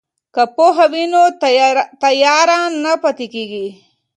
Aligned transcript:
که 0.33 0.43
پوهنه 0.55 0.89
وي 0.97 1.03
نو 1.11 1.23
تیاره 2.09 2.59
نه 2.83 2.93
پاتیږي. 3.01 3.67